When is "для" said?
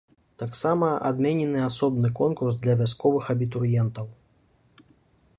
2.63-2.75